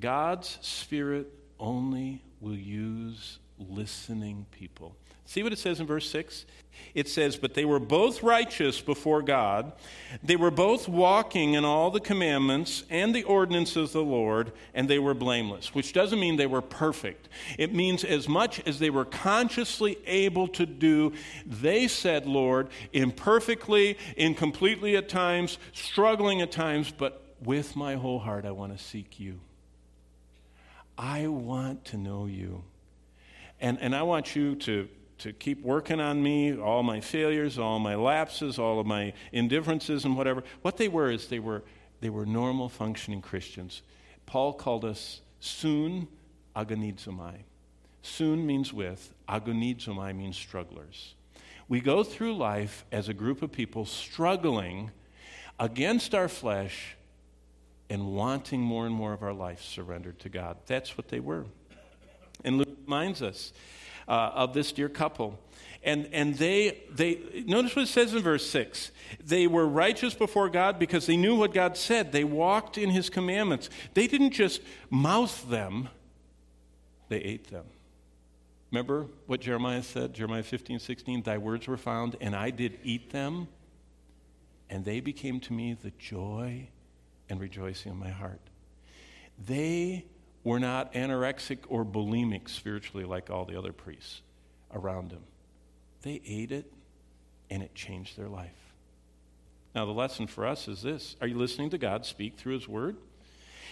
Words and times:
God's 0.00 0.58
Spirit 0.60 1.28
only 1.58 2.22
will 2.40 2.56
use 2.56 3.38
listening 3.58 4.46
people. 4.50 4.96
See 5.26 5.44
what 5.44 5.52
it 5.52 5.60
says 5.60 5.78
in 5.78 5.86
verse 5.86 6.10
6? 6.10 6.44
It 6.92 7.08
says, 7.08 7.36
But 7.36 7.54
they 7.54 7.64
were 7.64 7.78
both 7.78 8.22
righteous 8.22 8.80
before 8.80 9.22
God. 9.22 9.72
They 10.24 10.34
were 10.34 10.50
both 10.50 10.88
walking 10.88 11.54
in 11.54 11.64
all 11.64 11.92
the 11.92 12.00
commandments 12.00 12.82
and 12.90 13.14
the 13.14 13.22
ordinances 13.22 13.90
of 13.90 13.92
the 13.92 14.02
Lord, 14.02 14.50
and 14.74 14.88
they 14.88 14.98
were 14.98 15.14
blameless, 15.14 15.72
which 15.72 15.92
doesn't 15.92 16.18
mean 16.18 16.36
they 16.36 16.48
were 16.48 16.62
perfect. 16.62 17.28
It 17.58 17.72
means 17.72 18.02
as 18.02 18.28
much 18.28 18.60
as 18.66 18.80
they 18.80 18.90
were 18.90 19.04
consciously 19.04 19.98
able 20.06 20.48
to 20.48 20.66
do, 20.66 21.12
they 21.46 21.86
said, 21.86 22.26
Lord, 22.26 22.68
imperfectly, 22.92 23.98
incompletely 24.16 24.96
at 24.96 25.08
times, 25.08 25.58
struggling 25.72 26.40
at 26.40 26.50
times, 26.50 26.90
but 26.90 27.36
with 27.40 27.76
my 27.76 27.94
whole 27.94 28.18
heart, 28.18 28.44
I 28.44 28.50
want 28.50 28.76
to 28.76 28.82
seek 28.82 29.20
you. 29.20 29.40
I 31.02 31.28
want 31.28 31.86
to 31.86 31.96
know 31.96 32.26
you. 32.26 32.62
And, 33.58 33.78
and 33.80 33.96
I 33.96 34.02
want 34.02 34.36
you 34.36 34.54
to 34.56 34.88
to 35.20 35.34
keep 35.34 35.62
working 35.62 36.00
on 36.00 36.22
me, 36.22 36.56
all 36.56 36.82
my 36.82 36.98
failures, 37.00 37.58
all 37.58 37.78
my 37.78 37.94
lapses, 37.94 38.58
all 38.58 38.80
of 38.80 38.86
my 38.86 39.12
indifferences 39.32 40.06
and 40.06 40.16
whatever. 40.16 40.42
What 40.62 40.78
they 40.78 40.88
were 40.88 41.10
is 41.10 41.28
they 41.28 41.38
were, 41.38 41.62
they 42.00 42.08
were 42.08 42.24
normal 42.24 42.70
functioning 42.70 43.20
Christians. 43.20 43.82
Paul 44.24 44.54
called 44.54 44.82
us 44.82 45.20
soon 45.38 46.08
agonizomai. 46.56 47.34
Soon 48.00 48.46
means 48.46 48.72
with, 48.72 49.12
agonizomai 49.28 50.16
means 50.16 50.38
strugglers. 50.38 51.14
We 51.68 51.80
go 51.80 52.02
through 52.02 52.36
life 52.36 52.86
as 52.90 53.10
a 53.10 53.14
group 53.14 53.42
of 53.42 53.52
people 53.52 53.84
struggling 53.84 54.90
against 55.58 56.14
our 56.14 56.28
flesh 56.28 56.96
and 57.90 58.06
wanting 58.12 58.60
more 58.60 58.86
and 58.86 58.94
more 58.94 59.12
of 59.12 59.22
our 59.22 59.32
life 59.32 59.60
surrendered 59.60 60.20
to 60.20 60.28
God. 60.28 60.56
That's 60.66 60.96
what 60.96 61.08
they 61.08 61.18
were. 61.18 61.44
And 62.44 62.56
Luke 62.56 62.78
reminds 62.86 63.20
us 63.20 63.52
uh, 64.08 64.30
of 64.34 64.54
this 64.54 64.72
dear 64.72 64.88
couple. 64.88 65.38
And, 65.82 66.08
and 66.12 66.36
they, 66.36 66.82
they, 66.92 67.20
notice 67.46 67.74
what 67.74 67.82
it 67.82 67.88
says 67.88 68.14
in 68.14 68.22
verse 68.22 68.48
6. 68.48 68.92
They 69.24 69.46
were 69.46 69.66
righteous 69.66 70.14
before 70.14 70.48
God 70.48 70.78
because 70.78 71.06
they 71.06 71.16
knew 71.16 71.36
what 71.36 71.52
God 71.52 71.76
said. 71.76 72.12
They 72.12 72.24
walked 72.24 72.78
in 72.78 72.90
his 72.90 73.10
commandments. 73.10 73.68
They 73.94 74.06
didn't 74.06 74.32
just 74.32 74.60
mouth 74.88 75.48
them, 75.50 75.88
they 77.08 77.18
ate 77.18 77.50
them. 77.50 77.64
Remember 78.70 79.06
what 79.26 79.40
Jeremiah 79.40 79.82
said, 79.82 80.14
Jeremiah 80.14 80.44
15, 80.44 80.78
16? 80.78 81.22
Thy 81.22 81.38
words 81.38 81.66
were 81.66 81.76
found, 81.76 82.14
and 82.20 82.36
I 82.36 82.50
did 82.50 82.78
eat 82.84 83.10
them, 83.10 83.48
and 84.68 84.84
they 84.84 85.00
became 85.00 85.40
to 85.40 85.52
me 85.52 85.74
the 85.74 85.90
joy 85.98 86.68
and 87.30 87.40
rejoicing 87.40 87.92
in 87.92 87.98
my 87.98 88.10
heart. 88.10 88.40
They 89.46 90.04
were 90.44 90.60
not 90.60 90.92
anorexic 90.94 91.58
or 91.68 91.84
bulimic 91.84 92.48
spiritually 92.48 93.04
like 93.04 93.30
all 93.30 93.44
the 93.44 93.56
other 93.56 93.72
priests 93.72 94.22
around 94.74 95.12
him. 95.12 95.22
They 96.02 96.20
ate 96.26 96.52
it 96.52 96.72
and 97.50 97.62
it 97.62 97.74
changed 97.74 98.16
their 98.16 98.28
life. 98.28 98.52
Now, 99.74 99.86
the 99.86 99.92
lesson 99.92 100.26
for 100.26 100.46
us 100.46 100.68
is 100.68 100.82
this 100.82 101.16
Are 101.20 101.26
you 101.26 101.36
listening 101.36 101.70
to 101.70 101.78
God 101.78 102.04
speak 102.04 102.36
through 102.36 102.54
His 102.54 102.68
Word? 102.68 102.96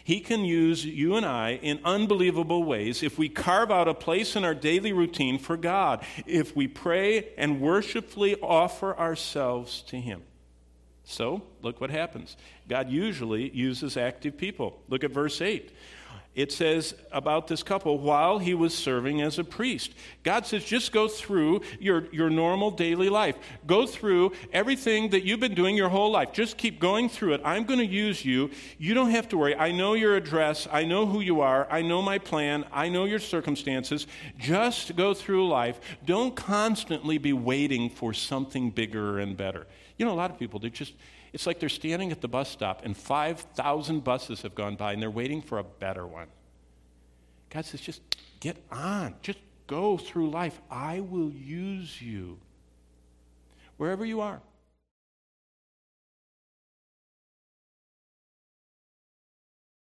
He 0.04 0.20
can 0.20 0.44
use 0.44 0.84
you 0.84 1.16
and 1.16 1.26
I 1.26 1.58
in 1.60 1.80
unbelievable 1.84 2.62
ways 2.62 3.02
if 3.02 3.18
we 3.18 3.28
carve 3.28 3.70
out 3.70 3.88
a 3.88 3.94
place 3.94 4.36
in 4.36 4.44
our 4.44 4.54
daily 4.54 4.92
routine 4.92 5.38
for 5.38 5.56
God, 5.56 6.04
if 6.24 6.54
we 6.54 6.68
pray 6.68 7.30
and 7.36 7.60
worshipfully 7.60 8.36
offer 8.40 8.96
ourselves 8.96 9.82
to 9.88 9.96
Him. 9.96 10.22
So, 11.10 11.40
look 11.62 11.80
what 11.80 11.88
happens. 11.88 12.36
God 12.68 12.90
usually 12.90 13.48
uses 13.56 13.96
active 13.96 14.36
people. 14.36 14.78
Look 14.90 15.04
at 15.04 15.10
verse 15.10 15.40
8 15.40 15.72
it 16.38 16.52
says 16.52 16.94
about 17.10 17.48
this 17.48 17.64
couple 17.64 17.98
while 17.98 18.38
he 18.38 18.54
was 18.54 18.72
serving 18.72 19.20
as 19.20 19.40
a 19.40 19.44
priest. 19.44 19.92
God 20.22 20.46
says, 20.46 20.64
just 20.64 20.92
go 20.92 21.08
through 21.08 21.62
your, 21.80 22.06
your 22.12 22.30
normal 22.30 22.70
daily 22.70 23.08
life. 23.08 23.34
Go 23.66 23.88
through 23.88 24.30
everything 24.52 25.08
that 25.10 25.24
you've 25.24 25.40
been 25.40 25.56
doing 25.56 25.74
your 25.74 25.88
whole 25.88 26.12
life. 26.12 26.32
Just 26.32 26.56
keep 26.56 26.78
going 26.78 27.08
through 27.08 27.34
it. 27.34 27.40
I'm 27.44 27.64
going 27.64 27.80
to 27.80 27.84
use 27.84 28.24
you. 28.24 28.52
You 28.78 28.94
don't 28.94 29.10
have 29.10 29.28
to 29.30 29.36
worry. 29.36 29.56
I 29.56 29.72
know 29.72 29.94
your 29.94 30.14
address. 30.14 30.68
I 30.70 30.84
know 30.84 31.06
who 31.06 31.18
you 31.22 31.40
are. 31.40 31.66
I 31.72 31.82
know 31.82 32.00
my 32.00 32.18
plan. 32.18 32.64
I 32.72 32.88
know 32.88 33.04
your 33.04 33.18
circumstances. 33.18 34.06
Just 34.38 34.94
go 34.94 35.14
through 35.14 35.48
life. 35.48 35.80
Don't 36.06 36.36
constantly 36.36 37.18
be 37.18 37.32
waiting 37.32 37.90
for 37.90 38.14
something 38.14 38.70
bigger 38.70 39.18
and 39.18 39.36
better. 39.36 39.66
You 39.96 40.06
know, 40.06 40.12
a 40.12 40.14
lot 40.14 40.30
of 40.30 40.38
people, 40.38 40.60
they 40.60 40.70
just 40.70 40.92
it's 41.32 41.46
like 41.46 41.60
they're 41.60 41.68
standing 41.68 42.10
at 42.12 42.20
the 42.20 42.28
bus 42.28 42.48
stop 42.48 42.84
and 42.84 42.96
5,000 42.96 44.02
buses 44.02 44.42
have 44.42 44.54
gone 44.54 44.76
by 44.76 44.92
and 44.92 45.02
they're 45.02 45.10
waiting 45.10 45.42
for 45.42 45.58
a 45.58 45.64
better 45.64 46.06
one. 46.06 46.27
God 47.50 47.64
says, 47.64 47.80
just 47.80 48.02
get 48.40 48.56
on. 48.70 49.14
Just 49.22 49.38
go 49.66 49.96
through 49.96 50.30
life. 50.30 50.60
I 50.70 51.00
will 51.00 51.30
use 51.30 52.00
you 52.00 52.38
wherever 53.76 54.04
you 54.04 54.20
are. 54.20 54.40